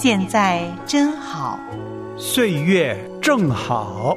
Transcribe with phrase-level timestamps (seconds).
[0.00, 1.58] 现在真好，
[2.16, 4.16] 岁月正好。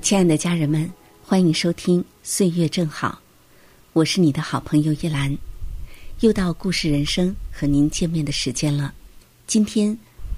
[0.00, 0.90] 亲爱的家人们，
[1.22, 3.08] 欢迎收听《岁月正好》，
[3.92, 5.36] 我是你的好朋友叶兰。
[6.20, 8.94] 又到故事人生和您见面的时间了。
[9.46, 9.94] 今天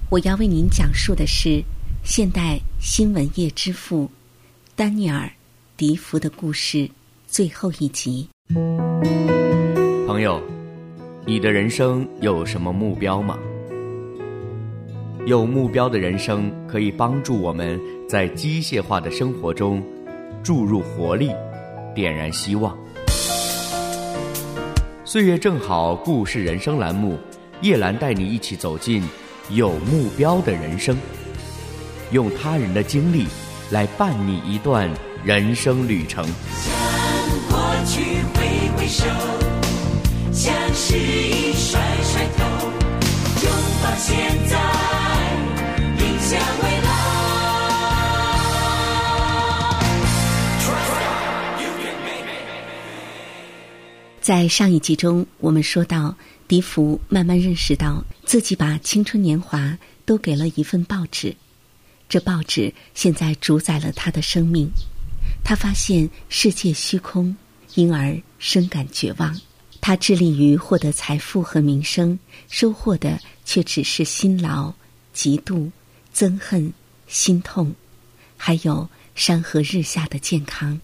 [0.09, 1.63] 我要为您讲述的是
[2.03, 4.11] 现代新闻业之父
[4.75, 5.25] 丹尼尔·
[5.77, 6.91] 迪福的故事
[7.25, 8.27] 最后一集。
[8.53, 10.41] 朋友，
[11.25, 13.37] 你的人生有什么目标吗？
[15.25, 19.81] 有目标的人生可以帮助我们在机械化的生活中
[20.43, 21.31] 注入活力，
[21.95, 22.77] 点燃希望。
[25.03, 27.17] 岁月正好，故事人生栏目，
[27.61, 29.01] 叶兰带你一起走进
[29.49, 30.95] 有目标的人生，
[32.11, 33.25] 用他人的经历
[33.71, 34.87] 来伴你一段
[35.23, 36.23] 人生旅程。
[38.83, 39.05] 挥手，
[40.33, 42.43] 向失意甩甩头，
[43.41, 44.59] 拥抱现在。
[54.19, 56.15] 在上一集中，我们说到，
[56.47, 61.33] 迪福慢慢认识到自己把青春年华都给了一份报纸，
[62.09, 64.69] 这报纸现在主宰了他的生命。
[65.41, 67.35] 他发现世界虚空，
[67.75, 69.39] 因而深感绝望。
[69.81, 72.17] 他致力于获得财富和名声，
[72.49, 74.73] 收获的却只是辛劳、
[75.13, 75.69] 嫉妒、
[76.13, 76.71] 憎恨、
[77.07, 77.73] 心痛，
[78.37, 80.79] 还有山河日下的健康。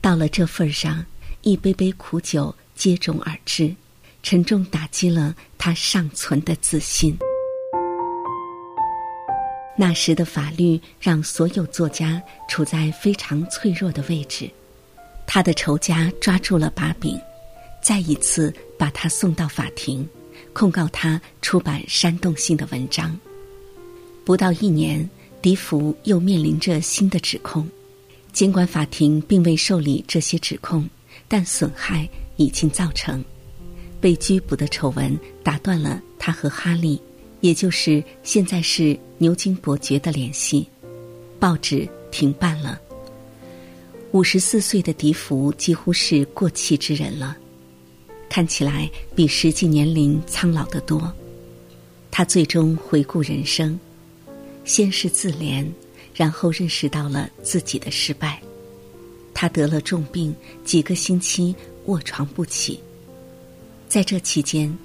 [0.00, 1.04] 到了这份上。
[1.44, 3.74] 一杯杯苦酒接踵而至，
[4.22, 7.18] 沉重打击了他尚存的自信。
[9.76, 14.48] 那时的法律让所有作家处在非常脆弱的位置，
[15.34, 17.18] 他的仇家抓住了把柄，
[17.82, 20.06] 再一次把他送到法庭，
[20.52, 23.18] 控告他出版煽动性的文章。
[24.26, 25.08] 不到一年，
[25.40, 27.66] 迪福又面临着新的指控，
[28.30, 30.86] 尽管法庭并未受理这些指控。
[31.28, 32.06] 但损害
[32.36, 33.24] 已经造成，
[34.02, 37.00] 被拘捕的丑闻打断了他和哈利，
[37.40, 40.68] 也就是现在是牛津伯爵的联系，
[41.40, 42.78] 报纸停办了。
[44.12, 47.34] 五十四岁的迪福几乎是过气之人了，
[48.28, 51.10] 看起来比实际年龄苍老得多。
[52.10, 53.80] 他最终回顾人生，
[54.66, 55.66] 先是自怜，
[56.14, 58.38] 然后认识到了自己的失败。
[59.32, 61.54] 他得了重病，几个星期
[61.86, 62.78] 卧床不起。
[63.88, 64.76] 在这期间，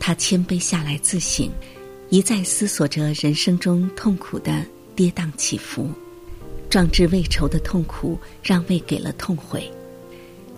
[0.00, 1.48] 他谦卑下来自省，
[2.10, 4.66] 一再思索着人生中痛苦的
[4.96, 5.88] 跌宕起伏。
[6.76, 9.66] 壮志未酬的痛苦让位给了痛悔，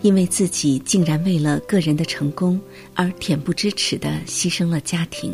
[0.01, 2.59] 因为自己竟然为了个人的成功
[2.93, 5.33] 而恬不知耻的牺牲了家庭。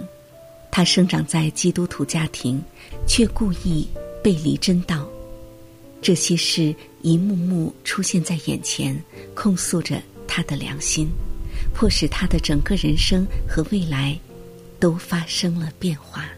[0.69, 2.61] 他生长在基督徒家庭，
[3.07, 3.87] 却故意
[4.21, 5.09] 背离真道。
[6.03, 8.95] 这些事一幕幕出现在眼前，
[9.33, 11.09] 控诉着他的良心，
[11.73, 14.15] 迫使他的整个人生和未来
[14.79, 16.29] 都发生了变化。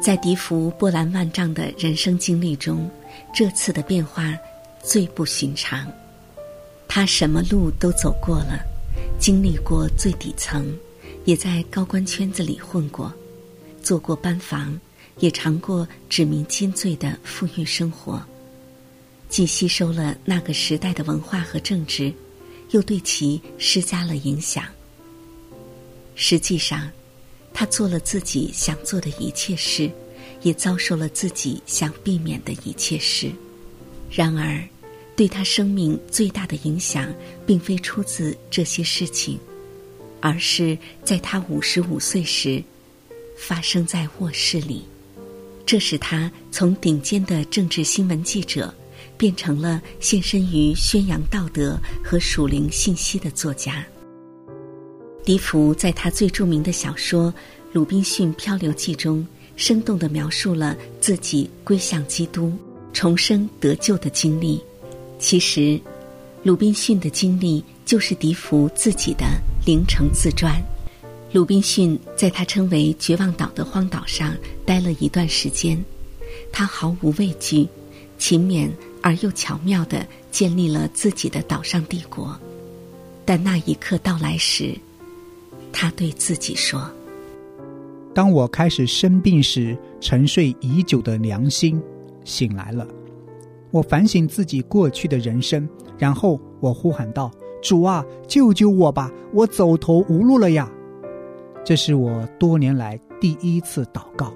[0.00, 2.90] 在迪福波澜万丈的人生经历中，
[3.34, 4.34] 这次的变化
[4.82, 5.86] 最不寻常。
[6.88, 8.58] 他什么路都走过了，
[9.18, 10.66] 经历过最底层，
[11.24, 13.12] 也在高官圈子里混过，
[13.82, 14.78] 做过班房。
[15.18, 18.22] 也尝过纸民金醉的富裕生活，
[19.28, 22.10] 既吸收了那个时代的文化和政治，
[22.70, 24.64] 又对其施加了影响。
[26.14, 26.90] 实际上，
[27.52, 29.90] 他做了自己想做的一切事，
[30.42, 33.30] 也遭受了自己想避免的一切事。
[34.10, 34.62] 然而，
[35.14, 37.12] 对他生命最大的影响，
[37.46, 39.38] 并非出自这些事情，
[40.20, 42.62] 而是在他五十五岁时，
[43.36, 44.84] 发生在卧室里。
[45.66, 48.74] 这使他从顶尖的政治新闻记者，
[49.16, 53.86] 变成了献身于宣扬道德和属灵信息的作家。
[55.24, 57.32] 迪福在他最著名的小说
[57.72, 62.52] 《鲁滨逊漂流记》中，生动的描述了自己归向基督、
[62.92, 64.60] 重生得救的经历。
[65.18, 65.78] 其实，
[66.42, 69.26] 鲁滨逊的经历就是笛福自己的
[69.66, 70.60] 灵城自传。
[71.32, 74.34] 鲁滨逊在他称为“绝望岛”的荒岛上
[74.64, 75.80] 待了一段时间，
[76.50, 77.68] 他毫无畏惧，
[78.18, 78.68] 勤勉
[79.02, 82.36] 而又巧妙的建立了自己的岛上帝国。
[83.24, 84.74] 但那一刻到来时，
[85.72, 86.80] 他对自己说
[88.14, 91.80] ：“当我开始生病时，沉睡已久的良心
[92.24, 92.86] 醒来了。
[93.70, 97.30] 我反省自己过去的人生，然后我呼喊道
[97.62, 99.10] ：‘主啊，救救我吧！
[99.32, 100.70] 我走投无路了呀！’”
[101.64, 104.32] 这是我多年来第一次祷告，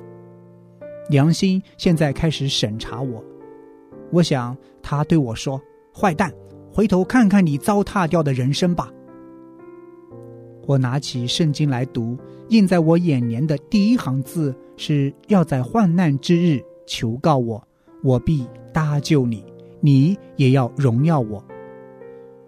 [1.09, 3.23] 良心现在开始审查我。
[4.13, 5.61] 我想他对我说
[5.93, 6.33] ：“坏蛋，
[6.73, 8.89] 回头看看你糟蹋掉的人生吧。”
[10.67, 12.17] 我拿起圣经来读，
[12.49, 17.63] 印在我眼帘的第一行字是要在患难之日求告我，
[18.03, 19.45] 我必搭救你，
[19.81, 21.45] 你也要荣耀我。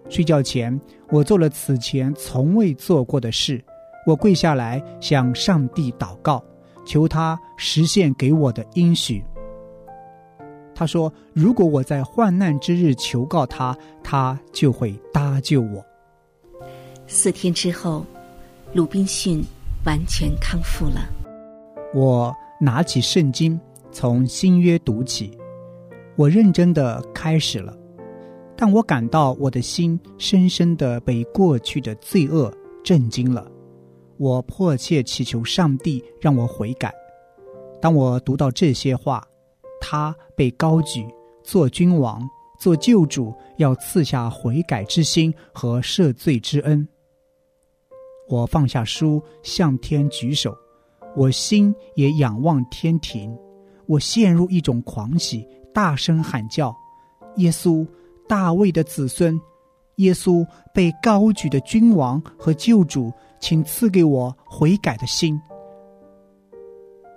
[0.09, 0.81] 睡觉前，
[1.11, 3.63] 我做了此前从未做过的事。
[4.07, 6.43] 我跪下来向上帝祷告，
[6.85, 9.25] 求他实现给我的应许。
[10.77, 15.85] 他说：“如果我在患难之日求告他，他就会搭救我。”
[17.17, 18.05] 四天之后，
[18.75, 19.43] 鲁滨逊
[19.87, 21.09] 完全康复了。
[21.95, 22.31] 我
[22.61, 23.59] 拿起圣经，
[23.91, 25.31] 从新约读起，
[26.15, 27.75] 我认真的开始了，
[28.55, 32.53] 但我感到我的心深深的被过去的罪恶
[32.85, 33.51] 震惊了。
[34.19, 36.93] 我迫切祈求上帝让我悔改。
[37.81, 39.27] 当我读到这些话，
[39.81, 41.03] 他被高举
[41.43, 42.21] 做君王、
[42.61, 46.87] 做救主，要赐下悔改之心和赦罪之恩。
[48.29, 50.57] 我放下书，向天举手，
[51.17, 53.37] 我心也仰望天庭。
[53.87, 56.75] 我陷入一种狂喜，大声喊叫
[57.37, 57.87] ：“耶稣，
[58.29, 59.41] 大卫的子孙！
[59.97, 65.39] 耶稣，被高举的君王和救主！”请赐给我悔改的心。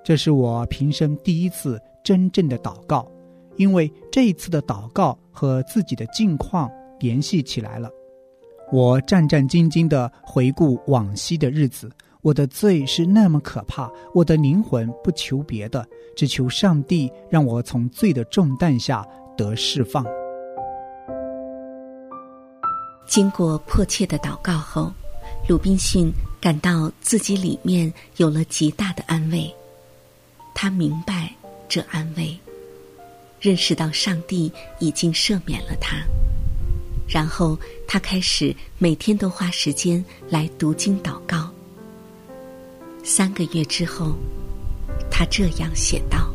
[0.04, 3.10] 这是我平生第一次真正的祷告，
[3.56, 6.70] 因为这一次的祷告和自己的境况
[7.00, 7.90] 联系起来了。
[8.72, 19.06] 我战战兢兢的回顾往昔的日子，我的罪是那么可怕，我的灵魂不求别的，只求上帝让我从罪的重担下
[19.38, 20.06] 得释放。
[23.08, 24.92] 经过迫切的祷告后。
[25.48, 29.52] 鲁滨逊感到自己里面有了极大的安慰，
[30.54, 31.34] 他明白
[31.68, 32.38] 这安慰，
[33.40, 35.98] 认识到上帝已经赦免了他，
[37.10, 37.58] 然后
[37.88, 41.50] 他开始每天都花时间来读经祷告。
[43.04, 44.14] 三个月之后，
[45.10, 46.32] 他这样写道：“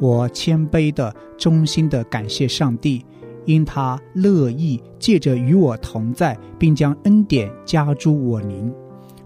[0.00, 3.04] 我谦卑的、衷心的感谢上帝。”
[3.44, 8.72] 因他乐意借着与我同在，并将恩典加诸我灵，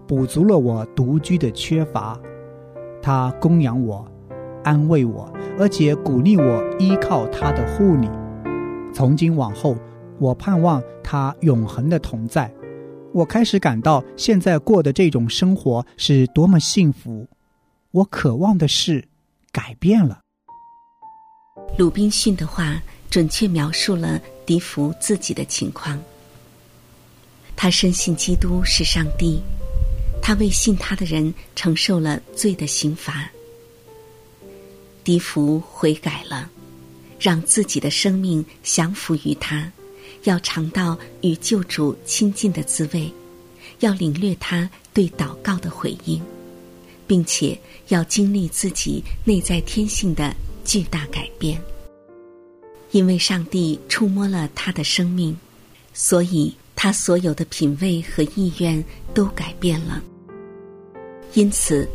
[0.07, 2.19] 补足了我独居的缺乏。
[2.99, 4.03] 他供养我，
[4.63, 8.09] 安慰我，而且鼓励我依靠他的护理。
[8.97, 9.77] 从今往后，
[10.17, 12.51] 我盼望他永恒的同在。
[13.13, 17.27] 我开始感到现在过的这种生活是多么幸福。
[17.91, 19.07] 我渴望的事
[19.51, 20.21] 改变了。
[21.77, 22.81] 鲁滨逊的话。
[23.09, 25.97] 准确描述了迪福自己的情况。
[27.55, 29.41] 他深信基督是上帝，
[30.21, 33.31] 他为信他的人承受了罪的刑罚。
[35.05, 36.51] 迪福悔改了，
[37.19, 39.71] 让自己的生命降服于他，
[40.23, 43.11] 要尝到与救主亲近的滋味，
[43.79, 46.21] 要领略他对祷告的回应，
[47.05, 47.57] 并且
[47.87, 51.61] 要经历自己内在天性的巨大改变。
[52.91, 55.37] 因为上帝触摸了他的生命，
[55.93, 58.83] 所以他所有的品味和意愿
[59.13, 60.01] 都改变了。
[61.33, 61.87] 因此，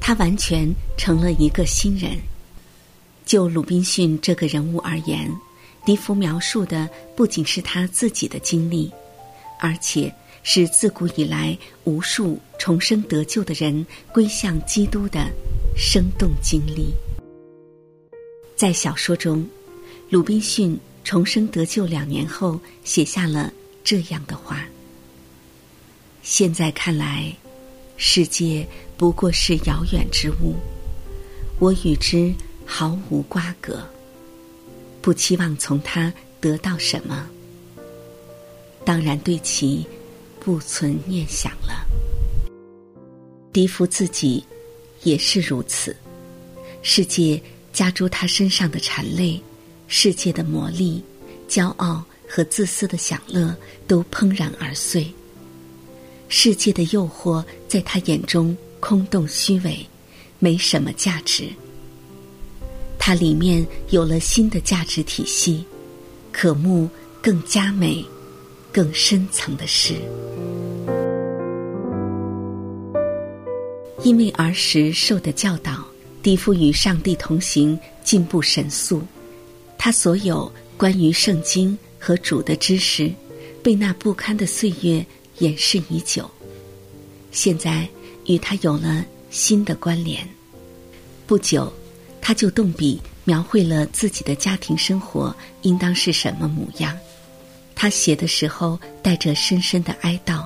[0.00, 2.18] 他完全成了一个新人。
[3.24, 5.30] 就鲁滨逊这个人物而言，
[5.84, 8.90] 笛福描述的不仅是他自己的经历，
[9.60, 10.12] 而且
[10.42, 15.30] 是自古以来无数重生得救的人归向基督的
[15.76, 16.94] 生动经历。
[18.56, 19.46] 在小说中。
[20.10, 23.52] 鲁滨逊重生得救两年后，写下了
[23.82, 24.64] 这样的话
[26.22, 27.34] ：“现在看来，
[27.96, 28.64] 世界
[28.96, 30.54] 不过是遥远之物，
[31.58, 32.32] 我与之
[32.64, 33.86] 毫无瓜葛，
[35.00, 37.28] 不期望从他得到什么，
[38.84, 39.86] 当然对其
[40.40, 41.86] 不存念想了。
[43.52, 44.44] 迪福自己
[45.02, 45.94] 也是如此，
[46.82, 47.40] 世界
[47.72, 49.40] 加诸他身上的缠累。”
[49.86, 51.04] 世界的魔力、
[51.46, 53.54] 骄傲和自私的享乐
[53.86, 55.06] 都怦然而碎。
[56.28, 59.86] 世界的诱惑在他眼中空洞虚伪，
[60.38, 61.50] 没什么价值。
[63.06, 65.62] 它里面有了新的价值体系，
[66.32, 66.88] 可慕
[67.20, 68.02] 更加美、
[68.72, 69.92] 更深层的事。
[74.04, 75.84] 因为儿时受的教导，
[76.22, 79.02] 迪夫与上帝同行，进步神速。
[79.76, 83.12] 他所有关于圣经和主的知识，
[83.62, 85.04] 被那不堪的岁月
[85.40, 86.30] 掩饰已久。
[87.32, 87.86] 现在
[88.24, 90.26] 与他有了新的关联。
[91.26, 91.70] 不久，
[92.26, 96.96] 他就动笔描绘了自己的家庭生活应当是什么模样。
[97.74, 100.42] 他写的时候带着深深的哀悼。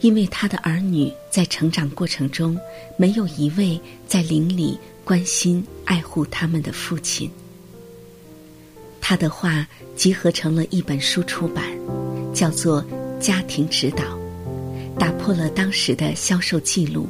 [0.00, 2.58] 因为他的儿女在成长过程中，
[2.96, 7.30] 没有一位在邻里关心爱护他们的父亲。
[9.00, 11.64] 他的话集合成了一本书出版，
[12.34, 12.82] 叫做
[13.20, 14.02] 《家庭指导》，
[14.98, 17.08] 打破了当时的销售记录。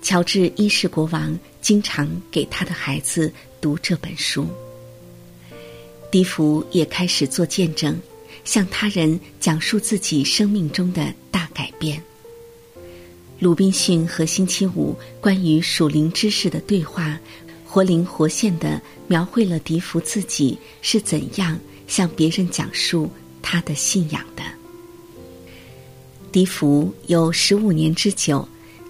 [0.00, 4.46] 乔治一世国王经常给他的孩子读这本书。
[6.10, 8.00] 迪福也开始做见证，
[8.44, 12.02] 向他人讲述自己生命中的大改变。
[13.38, 17.18] 鲁滨逊和星期五关于属灵知识的对话，
[17.66, 23.10] 活灵活现的描绘了迪福自己是怎样向别人讲述
[23.42, 24.42] 他的信仰的。
[26.32, 28.48] 迪福有十五年之久，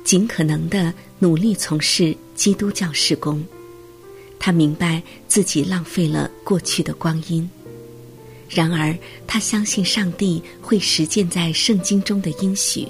[0.08, 3.44] 尽可能的努力从事基督教事工。
[4.38, 7.46] 他明白自己浪费了过去的光阴，
[8.48, 8.96] 然而
[9.26, 12.88] 他相信上帝会实践在圣经中的应许。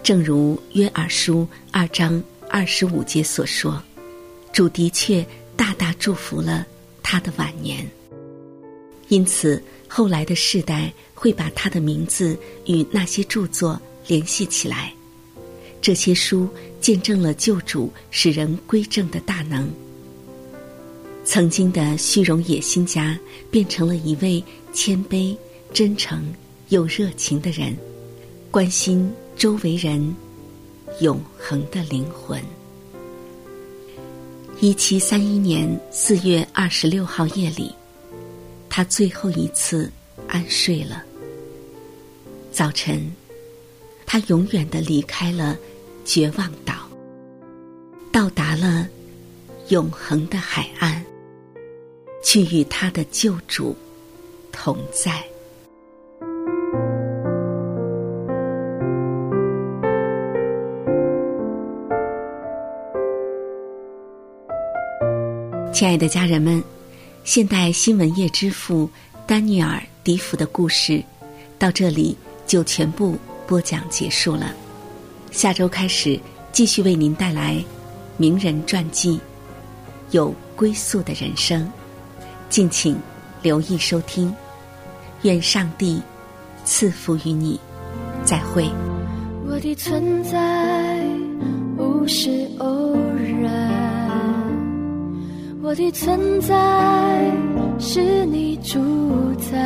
[0.00, 3.82] 正如约珥书二章二十五节所说，
[4.52, 6.64] 主的确大大祝福了
[7.02, 7.84] 他的晚年。
[9.08, 14.92] 因此，后来的世代会把他的名字与那些著作联系起来。
[15.86, 16.48] 这些书
[16.80, 19.70] 见证了救主使人归正的大能。
[21.24, 23.16] 曾经的虚荣野心家
[23.52, 25.36] 变成了一位谦卑、
[25.72, 26.26] 真诚
[26.70, 27.72] 又热情的人，
[28.50, 29.08] 关心。
[29.36, 30.16] 周围人
[31.02, 32.42] 永恒的灵魂。
[34.60, 37.72] 一七三一年四月二十六号夜里，
[38.68, 39.88] 他最后一次
[40.26, 41.04] 安睡了。
[42.50, 43.08] 早晨，
[44.04, 45.56] 他永远的离开了
[46.06, 46.74] 绝望岛，
[48.12, 48.86] 到达了
[49.70, 51.02] 永恒的海岸，
[52.22, 53.76] 去与他的救主
[54.52, 55.20] 同在。
[65.72, 66.62] 亲爱的家人们，
[67.24, 68.88] 现代新闻业之父
[69.26, 71.02] 丹尼尔·迪福的故事
[71.58, 74.54] 到这里就全部播讲结束了。
[75.36, 76.18] 下周开始
[76.50, 77.62] 继续为您带来
[78.16, 79.20] 名人传记，
[80.10, 81.70] 有归宿的人生，
[82.48, 82.96] 敬请
[83.42, 84.34] 留意收听。
[85.24, 86.00] 愿上帝
[86.64, 87.60] 赐福于你，
[88.24, 88.66] 再会。
[89.46, 91.04] 我的存在
[91.76, 92.96] 不是偶
[93.42, 93.70] 然。
[95.62, 97.30] 我的存在
[97.78, 98.80] 是你主
[99.50, 99.58] 宰，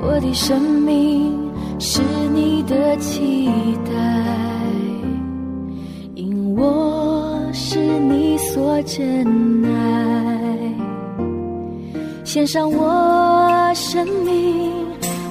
[0.00, 1.39] 我的生命
[1.82, 2.02] 是
[2.34, 3.48] 你的期
[3.86, 3.92] 待，
[6.14, 10.74] 因我是你所珍爱，
[12.22, 14.70] 献上我生命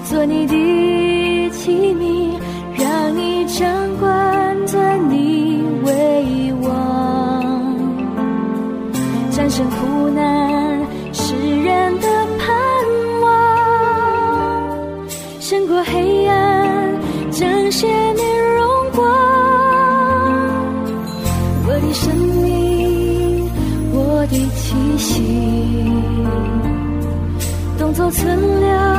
[0.05, 2.31] 做你的器皿，
[2.75, 7.77] 让你掌管着你为王。
[9.29, 10.79] 战胜苦难，
[11.13, 12.07] 世人的
[12.39, 12.49] 盼
[13.21, 13.27] 望，
[15.39, 16.08] 胜过黑，
[17.71, 18.21] 谢你
[18.57, 19.05] 荣光。
[21.67, 23.49] 我的生命，
[23.93, 25.21] 我的气息，
[27.77, 28.98] 动作存留。